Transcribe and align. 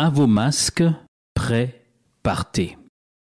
À 0.00 0.10
vos 0.10 0.28
masques, 0.28 0.84
prêts, 1.34 1.84
partez. 2.22 2.78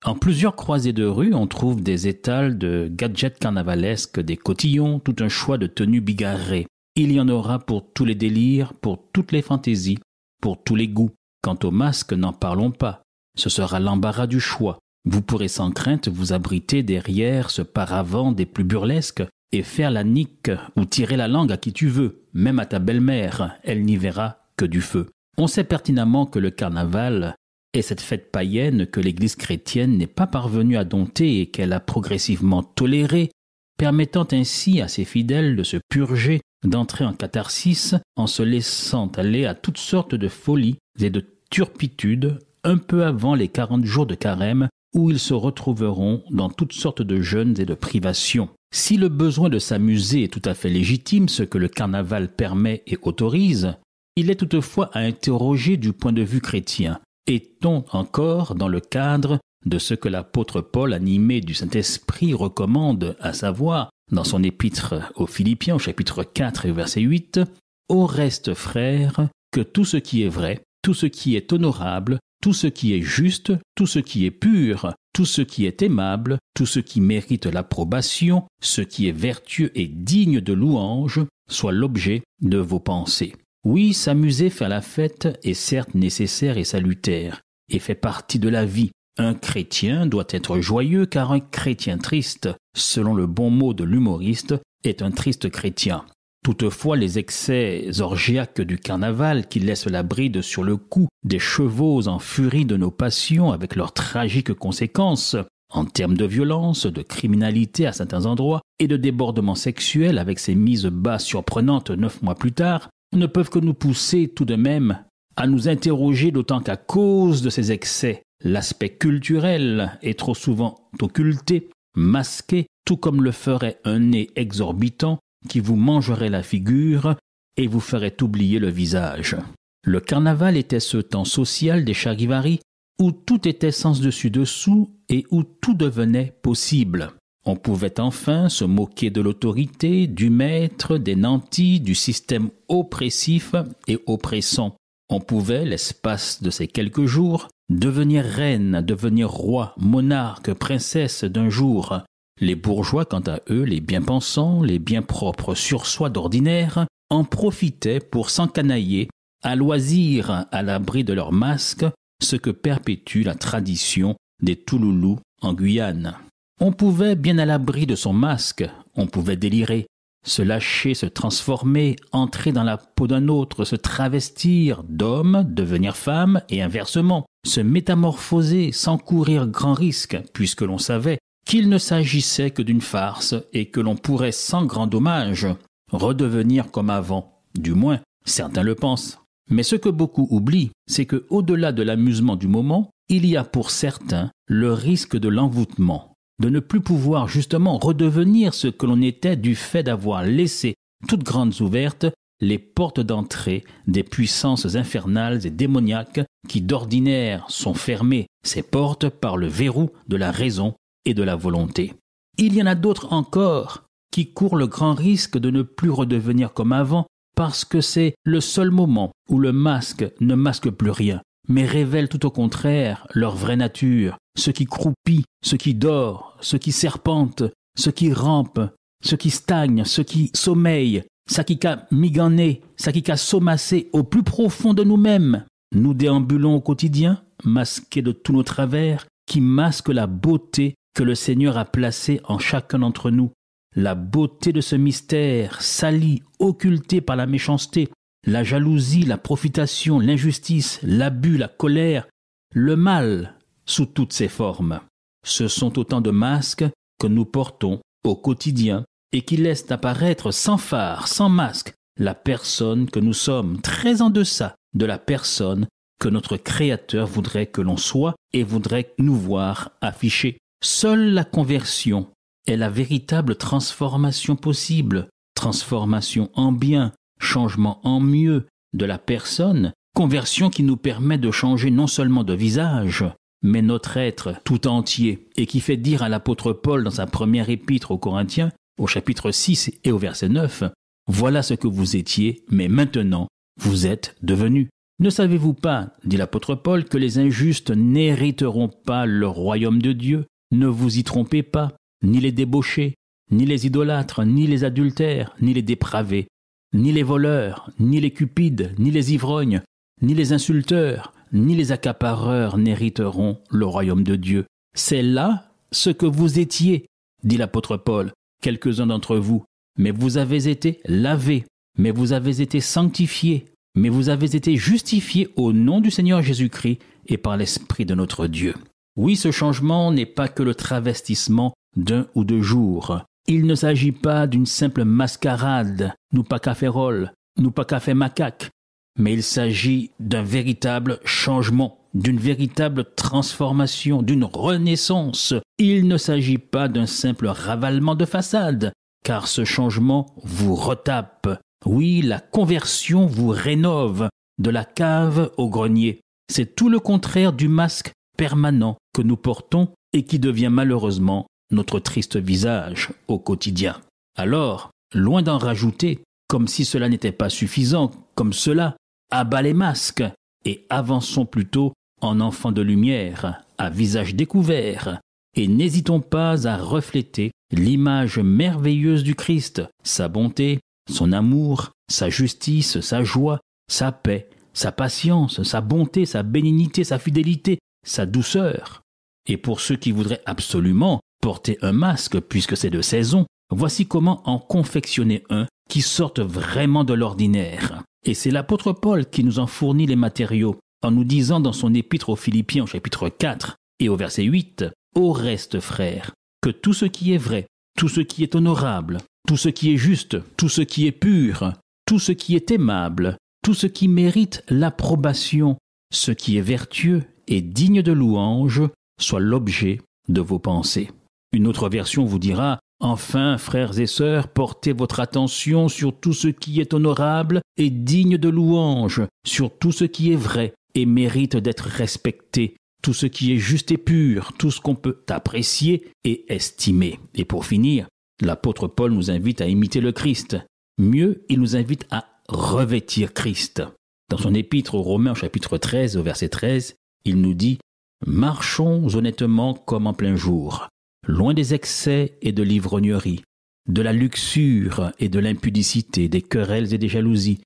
En 0.05 0.15
plusieurs 0.15 0.55
croisées 0.55 0.92
de 0.92 1.05
rue, 1.05 1.34
on 1.34 1.48
trouve 1.48 1.83
des 1.83 2.06
étals 2.06 2.59
de 2.59 2.88
gadgets 2.88 3.41
carnavalesques, 3.41 4.20
des 4.20 4.37
cotillons, 4.37 5.01
tout 5.01 5.16
un 5.19 5.28
choix 5.28 5.59
de 5.59 5.66
tenues 5.66 6.01
bigarrées. 6.01 6.69
Il 6.95 7.11
y 7.11 7.19
en 7.19 7.28
aura 7.28 7.59
pour 7.59 7.92
tous 7.92 8.05
les 8.05 8.14
délires, 8.14 8.73
pour 8.75 9.02
toutes 9.12 9.33
les 9.33 9.42
fantaisies, 9.42 9.98
pour 10.41 10.62
tous 10.62 10.77
les 10.77 10.87
goûts. 10.87 11.11
Quant 11.42 11.59
aux 11.64 11.73
masques, 11.73 12.12
n'en 12.12 12.33
parlons 12.33 12.70
pas. 12.70 13.02
Ce 13.37 13.50
sera 13.50 13.80
l'embarras 13.80 14.28
du 14.28 14.39
choix. 14.39 14.78
Vous 15.05 15.23
pourrez 15.23 15.48
sans 15.48 15.73
crainte 15.73 16.06
vous 16.06 16.33
abriter 16.33 16.84
derrière 16.84 17.50
ce 17.50 17.62
paravent 17.62 18.30
des 18.30 18.47
plus 18.47 18.62
burlesques 18.62 19.25
et 19.50 19.64
faire 19.64 19.91
la 19.91 20.05
nique 20.05 20.52
ou 20.77 20.84
tirer 20.84 21.16
la 21.16 21.27
langue 21.27 21.50
à 21.50 21.56
qui 21.56 21.73
tu 21.73 21.89
veux, 21.89 22.28
même 22.33 22.61
à 22.61 22.66
ta 22.66 22.78
belle-mère, 22.78 23.59
elle 23.64 23.84
n'y 23.84 23.97
verra 23.97 24.44
que 24.56 24.66
du 24.66 24.81
feu. 24.81 25.09
On 25.42 25.46
sait 25.46 25.64
pertinemment 25.64 26.27
que 26.27 26.38
le 26.38 26.50
carnaval 26.50 27.34
est 27.72 27.80
cette 27.80 28.02
fête 28.02 28.30
païenne 28.30 28.84
que 28.86 29.00
l'Église 29.00 29.36
chrétienne 29.36 29.97
n'est 29.97 30.06
pas 30.06 30.27
parvenue 30.27 30.77
à 30.77 30.84
dompter 30.84 31.41
et 31.41 31.47
qu'elle 31.47 31.72
a 31.72 31.80
progressivement 31.80 32.62
tolérée, 32.62 33.30
permettant 33.78 34.28
ainsi 34.32 34.82
à 34.82 34.88
ses 34.88 35.06
fidèles 35.06 35.56
de 35.56 35.62
se 35.62 35.78
purger, 35.88 36.42
d'entrer 36.62 37.06
en 37.06 37.14
catharsis 37.14 37.94
en 38.16 38.27
se 38.27 38.42
laissant 38.42 39.06
aller 39.16 39.47
à 39.47 39.55
toutes 39.55 39.78
sortes 39.78 40.14
de 40.14 40.28
folies 40.28 40.77
et 41.00 41.08
de 41.08 41.24
turpitudes 41.50 42.38
un 42.62 42.77
peu 42.77 43.06
avant 43.06 43.34
les 43.34 43.48
quarante 43.48 43.86
jours 43.86 44.04
de 44.04 44.16
carême 44.16 44.69
où 44.94 45.10
ils 45.10 45.19
se 45.19 45.32
retrouveront 45.32 46.22
dans 46.28 46.50
toutes 46.50 46.75
sortes 46.75 47.00
de 47.00 47.22
jeûnes 47.22 47.58
et 47.58 47.64
de 47.64 47.72
privations. 47.72 48.50
Si 48.75 48.98
le 48.98 49.08
besoin 49.08 49.48
de 49.48 49.58
s'amuser 49.58 50.25
est 50.25 50.32
tout 50.34 50.42
à 50.44 50.52
fait 50.52 50.69
légitime, 50.69 51.30
ce 51.30 51.44
que 51.44 51.56
le 51.56 51.69
carnaval 51.69 52.28
permet 52.28 52.82
et 52.86 52.98
autorise, 53.00 53.72
il 54.20 54.30
est 54.30 54.36
toutefois 54.36 54.90
à 54.92 54.98
interroger 55.00 55.78
du 55.78 55.94
point 55.94 56.12
de 56.12 56.20
vue 56.20 56.42
chrétien. 56.42 57.00
Est-on 57.26 57.86
encore 57.90 58.54
dans 58.54 58.68
le 58.68 58.80
cadre 58.80 59.38
de 59.64 59.78
ce 59.78 59.94
que 59.94 60.10
l'apôtre 60.10 60.60
Paul, 60.60 60.92
animé 60.92 61.40
du 61.40 61.54
Saint-Esprit, 61.54 62.34
recommande, 62.34 63.16
à 63.20 63.32
savoir, 63.32 63.88
dans 64.12 64.24
son 64.24 64.42
épître 64.42 64.94
aux 65.16 65.26
Philippiens, 65.26 65.78
chapitre 65.78 66.22
4 66.22 66.66
et 66.66 66.72
verset 66.72 67.00
8, 67.00 67.41
Au 67.88 68.04
reste, 68.04 68.52
frères, 68.52 69.26
que 69.52 69.62
tout 69.62 69.86
ce 69.86 69.96
qui 69.96 70.22
est 70.22 70.28
vrai, 70.28 70.60
tout 70.82 70.92
ce 70.92 71.06
qui 71.06 71.34
est 71.34 71.50
honorable, 71.54 72.18
tout 72.42 72.52
ce 72.52 72.66
qui 72.66 72.92
est 72.92 73.00
juste, 73.00 73.54
tout 73.74 73.86
ce 73.86 74.00
qui 74.00 74.26
est 74.26 74.30
pur, 74.30 74.92
tout 75.14 75.24
ce 75.24 75.41
qui 75.41 75.64
est 75.64 75.80
aimable, 75.80 76.36
tout 76.54 76.66
ce 76.66 76.80
qui 76.80 77.00
mérite 77.00 77.46
l'approbation, 77.46 78.44
ce 78.60 78.82
qui 78.82 79.08
est 79.08 79.16
vertueux 79.16 79.70
et 79.74 79.86
digne 79.86 80.42
de 80.42 80.52
louange, 80.52 81.20
soit 81.48 81.72
l'objet 81.72 82.22
de 82.42 82.58
vos 82.58 82.80
pensées. 82.80 83.34
Oui, 83.64 83.92
s'amuser, 83.92 84.48
faire 84.48 84.70
la 84.70 84.80
fête 84.80 85.39
est 85.44 85.55
certes 85.55 85.94
nécessaire 85.94 86.56
et 86.56 86.65
salutaire, 86.65 87.43
et 87.71 87.78
fait 87.78 87.94
partie 87.94 88.38
de 88.38 88.48
la 88.48 88.65
vie. 88.65 88.91
Un 89.19 89.34
chrétien 89.34 90.06
doit 90.06 90.26
être 90.31 90.60
joyeux 90.60 91.04
car 91.04 91.31
un 91.31 91.41
chrétien 91.41 91.98
triste, 91.98 92.48
selon 92.75 93.15
le 93.15 93.26
bon 93.26 93.50
mot 93.50 93.75
de 93.75 93.84
l'humoriste, 93.84 94.54
est 94.82 95.03
un 95.03 95.10
triste 95.10 95.50
chrétien. 95.50 96.06
Toutefois, 96.43 96.97
les 96.97 97.19
excès 97.19 98.00
orgiaques 98.00 98.62
du 98.62 98.78
carnaval 98.78 99.47
qui 99.47 99.60
laissent 99.60 99.87
la 99.87 100.03
bride 100.03 100.41
sur 100.41 100.62
le 100.62 100.78
cou 100.78 101.09
des 101.22 101.38
chevaux 101.38 102.09
en 102.09 102.19
furie 102.19 102.65
de 102.65 102.78
nos 102.78 102.91
passions 102.91 103.53
avec 103.53 103.77
leurs 103.77 103.92
tragiques 103.92 104.54
conséquences, 104.54 105.37
en 105.71 105.84
termes 105.84 106.16
de 106.16 106.25
violence, 106.25 106.87
de 106.87 107.03
criminalité 107.03 107.87
à 107.87 107.92
certains 107.92 108.25
endroits 108.25 108.62
et 108.78 108.88
de 108.88 108.97
débordements 108.97 109.54
sexuels 109.54 110.16
avec 110.16 110.38
ces 110.38 110.54
mises 110.54 110.87
bas 110.87 111.19
surprenantes 111.19 111.91
neuf 111.91 112.22
mois 112.22 112.34
plus 112.34 112.53
tard, 112.53 112.88
ne 113.12 113.26
peuvent 113.26 113.50
que 113.50 113.59
nous 113.59 113.75
pousser 113.75 114.28
tout 114.28 114.44
de 114.44 114.56
même 114.56 115.04
à 115.37 115.47
nous 115.47 115.69
interroger 115.69 116.31
d'autant 116.31 116.60
qu'à 116.60 116.76
cause 116.76 117.43
de 117.43 117.50
ces 117.50 117.72
excès, 117.72 118.22
l'aspect 118.43 118.91
culturel 118.91 119.98
est 120.03 120.19
trop 120.19 120.34
souvent 120.34 120.91
occulté, 121.00 121.71
masqué, 121.97 122.66
tout 122.84 122.97
comme 122.97 123.22
le 123.22 123.32
ferait 123.32 123.81
un 123.84 124.00
nez 124.00 124.31
exorbitant 124.37 125.19
qui 125.48 125.60
vous 125.60 125.76
mangerait 125.76 126.28
la 126.28 126.43
figure 126.43 127.16
et 127.56 127.66
vous 127.66 127.81
ferait 127.81 128.22
oublier 128.22 128.59
le 128.59 128.69
visage. 128.69 129.37
Le 129.84 130.00
carnaval 130.00 130.56
était 130.56 130.81
ce 130.81 130.98
temps 130.98 131.25
social 131.25 131.84
des 131.84 131.94
charivaris 131.94 132.60
où 133.00 133.12
tout 133.12 133.48
était 133.48 133.71
sens 133.71 134.00
dessus-dessous 134.00 134.94
et 135.09 135.25
où 135.31 135.42
tout 135.42 135.75
devenait 135.75 136.34
possible. 136.42 137.12
On 137.47 137.56
pouvait 137.56 137.99
enfin 138.01 138.49
se 138.49 138.65
moquer 138.65 139.11
de 139.11 139.21
l'autorité, 139.21 140.06
du 140.06 140.28
maître, 140.28 140.99
des 140.99 141.17
nantis, 141.17 141.81
du 141.81 141.95
système 141.95 142.51
oppressif 142.69 143.55
et 143.89 143.99
oppressant. 144.06 144.77
On 145.09 145.21
pouvait, 145.21 145.65
l'espace 145.65 146.43
de 146.43 146.51
ces 146.51 146.69
quelques 146.69 147.06
jours, 147.06 147.49
devenir 147.71 148.25
reine, 148.25 148.83
devenir 148.83 149.31
roi, 149.31 149.75
monarque, 149.78 150.53
princesse 150.53 151.25
d'un 151.25 151.49
jour, 151.49 152.01
les 152.41 152.55
bourgeois, 152.55 153.05
quant 153.05 153.23
à 153.27 153.41
eux, 153.51 153.65
les 153.65 153.81
bien-pensants, 153.81 154.62
les 154.62 154.78
bien 154.78 155.03
propres 155.03 155.55
sur 155.55 155.87
soi 155.87 156.11
d'ordinaire, 156.11 156.87
en 157.11 157.25
profitaient 157.25 158.01
pour 158.01 158.31
s'encanailler, 158.31 159.09
à 159.43 159.57
loisir 159.57 160.47
à 160.51 160.62
l'abri 160.62 161.05
de 161.05 161.12
leurs 161.12 161.33
masques, 161.33 161.87
ce 162.22 162.37
que 162.37 162.51
perpétue 162.51 163.22
la 163.22 163.34
tradition 163.34 164.17
des 164.43 164.57
Touloulous 164.57 165.19
en 165.43 165.55
Guyane. 165.55 166.17
On 166.62 166.72
pouvait, 166.72 167.16
bien 167.16 167.38
à 167.38 167.47
l'abri 167.47 167.87
de 167.87 167.94
son 167.94 168.12
masque, 168.12 168.69
on 168.94 169.06
pouvait 169.06 169.37
délirer, 169.37 169.87
se 170.26 170.43
lâcher, 170.43 170.93
se 170.93 171.06
transformer, 171.06 171.97
entrer 172.12 172.53
dans 172.53 172.65
la 172.65 172.76
peau 172.76 173.06
d'un 173.06 173.28
autre, 173.28 173.65
se 173.65 173.76
travestir 173.76 174.82
d'homme, 174.87 175.47
devenir 175.48 175.97
femme, 175.97 176.43
et 176.50 176.60
inversement, 176.60 177.25
se 177.47 177.62
métamorphoser 177.62 178.72
sans 178.72 178.98
courir 178.98 179.47
grand 179.47 179.72
risque, 179.72 180.19
puisque 180.34 180.60
l'on 180.60 180.76
savait 180.76 181.19
qu'il 181.47 181.71
ne 181.71 181.78
s'agissait 181.78 182.50
que 182.50 182.60
d'une 182.60 182.82
farce 182.82 183.34
et 183.54 183.71
que 183.71 183.81
l'on 183.81 183.97
pourrait 183.97 184.31
sans 184.31 184.66
grand 184.66 184.87
dommage 184.87 185.47
redevenir 185.91 186.71
comme 186.71 186.91
avant. 186.91 187.41
Du 187.59 187.72
moins, 187.72 188.00
certains 188.27 188.62
le 188.62 188.75
pensent. 188.75 189.19
Mais 189.48 189.62
ce 189.62 189.77
que 189.77 189.88
beaucoup 189.88 190.28
oublient, 190.31 190.71
c'est 190.87 191.06
que 191.06 191.25
au-delà 191.31 191.72
de 191.72 191.82
l'amusement 191.82 192.37
du 192.37 192.48
moment, 192.48 192.91
il 193.09 193.27
y 193.27 193.38
a 193.38 193.44
pour 193.44 193.71
certains 193.71 194.31
le 194.47 194.72
risque 194.72 195.16
de 195.16 195.28
l'envoûtement, 195.28 196.09
de 196.41 196.49
ne 196.49 196.61
plus 196.61 196.81
pouvoir 196.81 197.28
justement 197.28 197.78
redevenir 197.78 198.55
ce 198.55 198.69
que 198.69 198.87
l'on 198.87 199.01
était 199.01 199.37
du 199.37 199.55
fait 199.55 199.83
d'avoir 199.83 200.25
laissé 200.25 200.75
toutes 201.06 201.23
grandes 201.23 201.61
ouvertes 201.61 202.06
les 202.41 202.59
portes 202.59 203.01
d'entrée 203.01 203.65
des 203.87 204.03
puissances 204.03 204.75
infernales 204.75 205.47
et 205.47 205.51
démoniaques 205.51 206.21
qui 206.49 206.62
d'ordinaire 206.62 207.45
sont 207.49 207.75
fermées, 207.75 208.27
ces 208.43 208.62
portes 208.62 209.09
par 209.09 209.37
le 209.37 209.47
verrou 209.47 209.91
de 210.09 210.17
la 210.17 210.31
raison 210.31 210.75
et 211.05 211.15
de 211.15 211.23
la 211.23 211.37
volonté. 211.37 211.93
Il 212.39 212.55
y 212.55 212.62
en 212.62 212.67
a 212.67 212.75
d'autres 212.75 213.12
encore 213.12 213.84
qui 214.11 214.33
courent 214.33 214.57
le 214.57 214.66
grand 214.66 214.95
risque 214.95 215.39
de 215.39 215.51
ne 215.51 215.63
plus 215.63 215.91
redevenir 215.91 216.53
comme 216.53 216.72
avant 216.72 217.07
parce 217.36 217.65
que 217.65 217.81
c'est 217.81 218.15
le 218.25 218.41
seul 218.41 218.71
moment 218.71 219.13
où 219.28 219.39
le 219.39 219.53
masque 219.53 220.10
ne 220.21 220.34
masque 220.34 220.71
plus 220.71 220.91
rien, 220.91 221.22
mais 221.50 221.66
révèle 221.66 222.08
tout 222.08 222.24
au 222.24 222.30
contraire 222.30 223.06
leur 223.12 223.34
vraie 223.34 223.56
nature, 223.56 224.16
ce 224.38 224.50
qui 224.50 224.64
croupit, 224.64 225.24
ce 225.44 225.56
qui 225.56 225.74
dort, 225.74 226.36
ce 226.41 226.56
qui 226.56 226.72
serpente, 226.72 227.42
ce 227.76 227.91
qui 227.91 228.12
rampe, 228.12 228.60
ce 229.04 229.16
qui 229.16 229.30
stagne, 229.30 229.84
ce 229.84 230.00
qui 230.00 230.30
sommeille, 230.34 231.02
ça 231.28 231.44
qui 231.44 231.58
a 231.66 231.86
migané, 231.91 232.62
ça 232.76 232.92
qui 232.92 233.10
a 233.10 233.16
somassé 233.16 233.91
au 233.92 234.04
plus 234.04 234.22
profond 234.22 234.74
de 234.74 234.84
nous-mêmes. 234.84 235.44
Nous 235.74 235.92
déambulons 235.92 236.54
au 236.54 236.60
quotidien, 236.60 237.22
masqués 237.44 238.02
de 238.02 238.12
tous 238.12 238.32
nos 238.32 238.42
travers, 238.42 239.06
qui 239.26 239.41
masquent 239.41 239.91
la 239.91 240.06
beauté 240.06 240.74
que 240.94 241.02
le 241.02 241.14
Seigneur 241.14 241.58
a 241.58 241.64
placé 241.64 242.20
en 242.24 242.38
chacun 242.38 242.80
d'entre 242.80 243.10
nous, 243.10 243.30
la 243.76 243.94
beauté 243.94 244.52
de 244.52 244.60
ce 244.60 244.76
mystère, 244.76 245.62
sali, 245.62 246.22
occulté 246.38 247.00
par 247.00 247.16
la 247.16 247.26
méchanceté, 247.26 247.88
la 248.27 248.45
jalousie, 248.45 249.05
la 249.05 249.19
profitation, 249.19 249.99
l'injustice, 249.99 250.78
l'abus, 250.83 251.37
la 251.37 251.49
colère, 251.49 252.07
le 252.55 252.77
mal 252.77 253.34
sous 253.67 253.87
toutes 253.87 254.13
ses 254.13 254.28
formes. 254.28 254.81
Ce 255.25 255.49
sont 255.49 255.78
autant 255.78 256.00
de 256.00 256.11
masques 256.11 256.64
que 256.99 257.07
nous 257.07 257.25
portons 257.25 257.81
au 258.05 258.17
quotidien 258.17 258.85
et 259.12 259.23
qui 259.23 259.37
laissent 259.37 259.71
apparaître 259.71 260.31
sans 260.31 260.59
phare, 260.59 261.09
sans 261.09 261.28
masque, 261.28 261.73
la 261.99 262.14
personne 262.14 262.90
que 262.90 263.00
nous 263.00 263.12
sommes, 263.12 263.61
très 263.61 264.02
en 264.02 264.11
deçà 264.11 264.55
de 264.75 264.87
la 264.87 264.99
personne 264.99 265.67
que 266.00 266.09
notre 266.09 266.37
Créateur 266.37 267.07
voudrait 267.07 267.47
que 267.47 267.61
l'on 267.61 267.76
soit 267.76 268.14
et 268.33 268.43
voudrait 268.43 268.95
nous 268.99 269.17
voir 269.17 269.73
afficher. 269.81 270.38
Seule 270.62 271.12
la 271.12 271.25
conversion 271.25 272.09
est 272.47 272.57
la 272.57 272.71
véritable 272.71 273.37
transformation 273.37 274.37
possible, 274.37 275.09
transformation 275.35 276.31
en 276.35 276.52
bien, 276.52 276.93
changement 277.21 277.81
en 277.87 278.00
mieux 278.00 278.47
de 278.73 278.85
la 278.85 278.99
personne, 278.99 279.73
conversion 279.95 280.50
qui 280.50 280.62
nous 280.62 280.76
permet 280.76 281.19
de 281.19 281.31
changer 281.31 281.71
non 281.71 281.87
seulement 281.87 282.25
de 282.25 282.35
visage, 282.35 283.05
mais 283.43 283.62
notre 283.62 283.97
être 283.97 284.35
tout 284.45 284.67
entier, 284.67 285.28
et 285.37 285.47
qui 285.47 285.61
fait 285.61 285.76
dire 285.76 286.02
à 286.02 286.09
l'apôtre 286.09 286.52
Paul 286.52 286.85
dans 286.85 286.90
sa 286.90 287.07
première 287.07 287.50
épître 287.50 287.90
aux 287.90 287.99
Corinthiens, 287.99 288.52
au 288.78 288.87
chapitre 288.87 289.31
6 289.31 289.73
et 289.85 289.93
au 289.93 289.99
verset 289.99 290.28
9, 290.28 290.64
Voilà 291.07 291.43
ce 291.43 291.55
que 291.55 291.69
vous 291.69 291.97
étiez, 291.97 292.45
mais 292.50 292.69
maintenant 292.69 293.28
vous 293.61 293.87
êtes 293.87 294.17
devenus. 294.23 294.69
Ne 295.00 295.11
savez-vous 295.11 295.55
pas, 295.55 295.95
dit 296.05 296.17
l'apôtre 296.17 296.55
Paul, 296.55 296.85
que 296.85 296.99
les 296.99 297.19
injustes 297.19 297.71
n'hériteront 297.71 298.69
pas 298.69 299.07
le 299.07 299.26
royaume 299.26 299.81
de 299.81 299.93
Dieu? 299.93 300.26
Ne 300.52 300.67
vous 300.67 300.99
y 300.99 301.05
trompez 301.05 301.43
pas, 301.43 301.73
ni 302.02 302.21
les 302.21 302.33
débauchés, 302.33 302.95
ni 303.31 303.47
les 303.47 303.67
idolâtres, 303.67 304.25
ni 304.25 304.47
les 304.47 304.64
adultères, 304.64 305.35
ni 305.40 305.55
les 305.55 305.62
dépravés, 305.62 306.28
ni 306.73 306.93
les 306.93 307.02
voleurs, 307.02 307.71
ni 307.78 308.00
les 308.00 308.12
cupides, 308.12 308.75
ni 308.78 308.90
les 308.90 309.12
ivrognes, 309.12 309.62
ni 310.02 310.14
les 310.14 310.33
insulteurs, 310.33 311.12
ni 311.33 311.55
les 311.55 311.73
accapareurs 311.73 312.59
n'hériteront 312.59 313.38
le 313.50 313.67
royaume 313.67 314.05
de 314.05 314.17
Dieu. 314.17 314.47
C'est 314.75 315.02
là 315.02 315.50
ce 315.73 315.90
que 315.90 316.07
vous 316.07 316.38
étiez, 316.38 316.87
dit 317.25 317.37
l'apôtre 317.37 317.76
Paul, 317.76 318.12
quelques-uns 318.43 318.87
d'entre 318.87 319.17
vous, 319.17 319.45
mais 319.78 319.90
vous 319.90 320.17
avez 320.17 320.49
été 320.49 320.81
lavés, 320.85 321.45
mais 321.78 321.90
vous 321.90 322.12
avez 322.12 322.40
été 322.40 322.61
sanctifiés, 322.61 323.47
mais 323.76 323.88
vous 323.88 324.09
avez 324.09 324.35
été 324.37 324.57
justifiés 324.57 325.28
au 325.37 325.52
nom 325.52 325.81
du 325.81 325.90
Seigneur 325.90 326.23
Jésus-Christ 326.23 326.78
et 327.07 327.17
par 327.17 327.37
l'Esprit 327.37 327.87
de 327.87 327.95
notre 327.95 328.26
Dieu. 328.26 328.55
Oui, 328.97 329.17
ce 329.17 329.31
changement 329.31 329.93
n'est 329.93 330.07
pas 330.07 330.28
que 330.28 330.43
le 330.43 330.55
travestissement 330.55 331.55
d'un 331.76 332.07
ou 332.14 332.25
deux 332.25 332.43
jours. 332.43 333.02
Il 333.32 333.47
ne 333.47 333.54
s'agit 333.54 333.92
pas 333.92 334.26
d'une 334.26 334.44
simple 334.44 334.82
mascarade, 334.82 335.94
nous 336.12 336.25
pas 336.25 336.40
café 336.40 336.66
rôle, 336.66 337.12
nous 337.38 337.52
pas 337.52 337.64
café 337.64 337.94
macaque, 337.94 338.50
mais 338.99 339.12
il 339.12 339.23
s'agit 339.23 339.92
d'un 340.00 340.25
véritable 340.25 340.99
changement, 341.04 341.78
d'une 341.94 342.18
véritable 342.18 342.87
transformation, 342.97 344.02
d'une 344.02 344.25
renaissance. 344.25 345.32
Il 345.59 345.87
ne 345.87 345.97
s'agit 345.97 346.38
pas 346.38 346.66
d'un 346.66 346.87
simple 346.87 347.28
ravalement 347.28 347.94
de 347.94 348.04
façade, 348.04 348.73
car 349.04 349.28
ce 349.28 349.44
changement 349.44 350.06
vous 350.25 350.56
retape. 350.56 351.28
Oui, 351.64 352.02
la 352.02 352.18
conversion 352.18 353.06
vous 353.06 353.28
rénove, 353.28 354.09
de 354.40 354.50
la 354.50 354.64
cave 354.64 355.30
au 355.37 355.49
grenier. 355.49 356.00
C'est 356.28 356.56
tout 356.56 356.68
le 356.68 356.80
contraire 356.80 357.33
du 357.33 357.47
masque 357.47 357.92
permanent 358.18 358.76
que 358.92 359.02
nous 359.02 359.16
portons 359.16 359.68
et 359.92 360.02
qui 360.02 360.18
devient 360.18 360.50
malheureusement 360.50 361.28
notre 361.50 361.80
triste 361.80 362.16
visage 362.16 362.90
au 363.08 363.18
quotidien. 363.18 363.80
Alors, 364.16 364.70
loin 364.94 365.23
d'en 365.23 365.38
rajouter, 365.38 366.00
comme 366.28 366.49
si 366.49 366.64
cela 366.64 366.88
n'était 366.88 367.12
pas 367.12 367.28
suffisant, 367.28 367.90
comme 368.14 368.32
cela, 368.32 368.76
abat 369.11 369.42
les 369.42 369.54
masques 369.54 370.04
et 370.44 370.66
avançons 370.70 371.26
plutôt 371.26 371.73
en 372.00 372.20
enfants 372.20 372.52
de 372.52 372.62
lumière, 372.62 373.42
à 373.58 373.70
visage 373.70 374.14
découvert, 374.14 375.00
et 375.37 375.49
n'hésitons 375.49 376.00
pas 376.00 376.47
à 376.47 376.56
refléter 376.56 377.30
l'image 377.52 378.18
merveilleuse 378.18 379.02
du 379.02 379.14
Christ, 379.14 379.62
sa 379.82 380.08
bonté, 380.08 380.61
son 380.90 381.12
amour, 381.12 381.73
sa 381.90 382.08
justice, 382.08 382.80
sa 382.80 383.04
joie, 383.04 383.40
sa 383.70 383.92
paix, 383.92 384.28
sa 384.54 384.73
patience, 384.73 385.42
sa 385.42 385.61
bonté, 385.61 386.06
sa 386.06 386.23
bénignité, 386.23 386.85
sa 386.85 386.99
fidélité, 386.99 387.58
sa 387.87 388.06
douceur. 388.06 388.82
Et 389.26 389.37
pour 389.37 389.61
ceux 389.61 389.76
qui 389.76 389.92
voudraient 389.92 390.23
absolument 390.26 391.00
porter 391.21 391.59
un 391.62 391.73
masque 391.73 392.19
puisque 392.21 392.57
c'est 392.57 392.71
de 392.71 392.83
saison, 392.83 393.26
voici 393.50 393.87
comment 393.87 394.23
en 394.28 394.38
confectionner 394.38 395.25
un 395.31 395.47
qui 395.69 395.83
sorte 395.83 396.21
vraiment 396.21 396.85
de 396.85 396.95
l'ordinaire. 396.95 397.83
Et 398.05 398.14
c'est 398.14 398.31
l'apôtre 398.31 398.73
Paul 398.73 399.07
qui 399.07 399.25
nous 399.25 399.38
en 399.38 399.47
fournit 399.47 399.87
les 399.87 399.97
matériaux 399.97 400.59
en 400.83 400.90
nous 400.90 401.05
disant 401.05 401.40
dans 401.40 401.52
son 401.52 401.75
épître 401.75 402.09
aux 402.09 402.17
Philippiens 402.17 402.64
au 402.64 402.67
chapitre 402.67 403.09
4 403.09 403.57
et 403.78 403.88
au 403.88 403.97
verset 403.97 404.25
8, 404.25 404.64
Au 404.97 405.12
reste, 405.12 405.61
frères, 405.61 406.12
que 406.43 406.50
tout 406.50 406.73
ce 406.73 406.87
qui 406.87 407.12
est 407.12 407.19
vrai, 407.19 407.47
tout 407.78 407.88
ce 407.88 408.00
qui 408.00 408.23
est 408.23 408.35
honorable, 408.35 408.99
tout 409.26 409.37
ce 409.37 409.49
qui 409.49 409.73
est 409.73 409.76
juste, 409.76 410.19
tout 410.37 410.49
ce 410.49 410.62
qui 410.62 410.87
est 410.87 410.93
pur, 410.93 411.52
tout 411.87 411.99
ce 411.99 412.12
qui 412.12 412.35
est 412.35 412.50
aimable, 412.50 413.17
tout 413.43 413.55
ce 413.55 413.67
qui 413.67 413.88
mérite 413.88 414.43
l'approbation, 414.49 415.57
ce 415.93 416.12
qui 416.12 416.37
est 416.37 416.43
vertueux 416.43 417.02
et 417.28 417.40
digne 417.40 417.83
de 417.83 417.93
louange, 417.93 418.62
soit 419.00 419.21
l'objet 419.21 419.81
de 420.09 420.21
vos 420.21 420.38
pensées. 420.38 420.90
Une 421.32 421.47
autre 421.47 421.68
version 421.68 422.04
vous 422.04 422.18
dira 422.18 422.61
Enfin, 422.80 423.37
frères 423.37 423.78
et 423.78 423.87
sœurs, 423.87 424.28
portez 424.28 424.73
votre 424.73 425.00
attention 425.00 425.68
sur 425.68 425.99
tout 425.99 426.14
ce 426.14 426.28
qui 426.28 426.61
est 426.61 426.73
honorable 426.73 427.42
et 427.59 427.68
digne 427.68 428.16
de 428.16 428.28
louange, 428.30 429.02
sur 429.26 429.56
tout 429.56 429.71
ce 429.71 429.85
qui 429.85 430.12
est 430.12 430.16
vrai 430.16 430.54
et 430.75 430.87
mérite 430.87 431.37
d'être 431.37 431.64
respecté, 431.64 432.56
tout 432.82 432.94
ce 432.94 433.06
qui 433.06 433.32
est 433.32 433.38
juste 433.38 433.71
et 433.71 433.76
pur, 433.76 434.32
tout 434.38 434.50
ce 434.50 434.61
qu'on 434.61 434.75
peut 434.75 435.02
apprécier 435.11 435.92
et 436.04 436.32
estimer. 436.32 436.99
Et 437.14 437.26
pour 437.26 437.44
finir, 437.44 437.87
l'apôtre 438.23 438.66
Paul 438.66 438.92
nous 438.92 439.11
invite 439.11 439.42
à 439.42 439.47
imiter 439.47 439.80
le 439.80 439.92
Christ. 439.92 440.38
Mieux, 440.78 441.25
il 441.28 441.38
nous 441.38 441.56
invite 441.56 441.87
à 441.90 442.06
revêtir 442.28 443.12
Christ. 443.12 443.62
Dans 444.09 444.18
son 444.18 444.35
épître 444.35 444.75
aux 444.75 444.83
Romains 444.83 445.14
chapitre 445.14 445.59
13 445.59 445.99
au 445.99 446.02
verset 446.02 446.30
13, 446.30 446.76
il 447.04 447.21
nous 447.21 447.35
dit 447.35 447.59
Marchons 448.06 448.88
honnêtement 448.94 449.52
comme 449.52 449.87
en 449.87 449.92
plein 449.92 450.16
jour, 450.16 450.68
loin 451.06 451.35
des 451.35 451.54
excès 451.54 452.18
et 452.23 452.32
de 452.32 452.42
l'ivrognerie, 452.42 453.23
de 453.68 453.82
la 453.82 453.92
luxure 453.92 454.92
et 454.99 455.08
de 455.08 455.18
l'impudicité, 455.18 456.08
des 456.08 456.23
querelles 456.23 456.75
et 456.75 456.78
des 456.78 456.88
jalousies, 456.88 457.40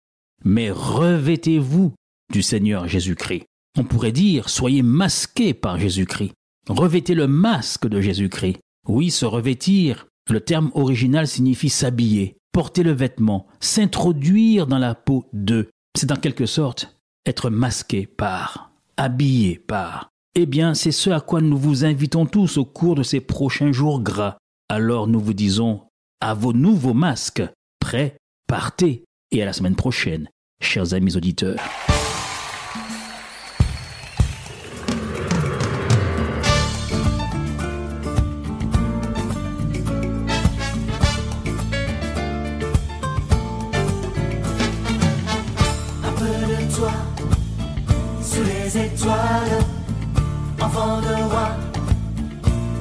mais 0.45 0.71
revêtez-vous 0.71 1.93
du 2.33 2.43
Seigneur 2.43 2.89
Jésus-Christ. 2.89 3.45
On 3.79 3.85
pourrait 3.85 4.13
dire, 4.13 4.49
soyez 4.49 4.83
masqués 4.83 5.55
par 5.55 5.79
Jésus-Christ. 5.79 6.33
Revêtez 6.69 7.15
le 7.15 7.27
masque 7.27 7.89
de 7.89 8.01
Jésus-Christ. 8.01 8.59
Oui, 8.87 9.11
se 9.11 9.27
revêtir, 9.27 10.07
le 10.31 10.41
terme 10.41 10.71
original 10.75 11.27
signifie 11.27 11.71
s'habiller, 11.71 12.37
porter 12.53 12.83
le 12.83 12.93
vêtement, 12.93 13.47
s'introduire 13.61 14.67
dans 14.67 14.79
la 14.79 14.95
peau 14.95 15.27
de. 15.33 15.69
C'est 15.97 16.13
en 16.13 16.17
quelque 16.17 16.47
sorte 16.47 16.97
être 17.27 17.51
masqué 17.51 18.07
par, 18.07 18.73
habillé 18.97 19.59
par. 19.59 20.11
Eh 20.37 20.47
bien, 20.47 20.75
c'est 20.75 20.91
ce 20.91 21.11
à 21.11 21.21
quoi 21.21 21.41
nous 21.41 21.57
vous 21.57 21.85
invitons 21.85 22.27
tous 22.27 22.57
au 22.57 22.65
cours 22.65 22.97
de 22.97 23.05
ces 23.05 23.21
prochains 23.21 23.71
jours 23.71 24.01
gras. 24.01 24.37
Alors 24.69 25.07
nous 25.07 25.21
vous 25.21 25.33
disons 25.33 25.83
à 26.21 26.35
vos 26.35 26.53
nouveaux 26.53 26.93
masques, 26.93 27.45
prêts, 27.79 28.17
partez, 28.49 29.05
et 29.31 29.43
à 29.43 29.45
la 29.45 29.53
semaine 29.53 29.77
prochaine, 29.77 30.29
chers 30.61 30.93
amis 30.93 31.17
auditeurs. 31.17 31.61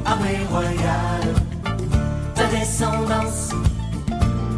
Armée 0.06 0.46
royale. 0.52 1.34
Ta 2.36 2.46
descendance 2.46 3.50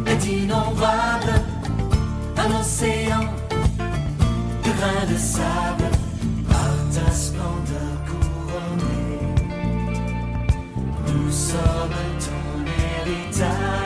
est 0.06 0.26
innombrable, 0.26 1.34
un 2.36 2.60
océan 2.60 3.24
de 4.64 4.70
grains 4.78 5.06
de 5.12 5.16
sable, 5.16 5.88
par 6.48 6.74
ta 6.92 7.10
splendeur 7.12 7.96
couronnée. 8.08 9.34
Nous 11.08 11.30
sommes 11.30 12.00
ton 12.24 12.46
héritage, 12.66 13.85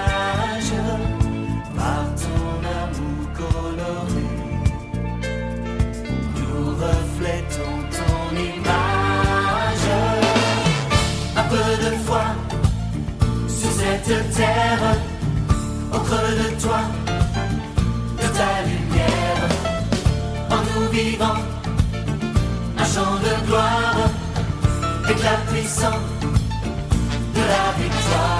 toi, 16.62 16.81
de 18.21 18.26
ta 18.37 18.62
lumière. 18.69 19.43
En 20.50 20.61
nous 20.69 20.88
vivant 20.90 21.40
un 22.79 22.85
chant 22.85 23.17
de 23.26 23.47
gloire, 23.47 23.97
éclat 25.09 25.40
puissant 25.50 26.00
de 27.35 27.40
la 27.40 27.83
victoire. 27.83 28.39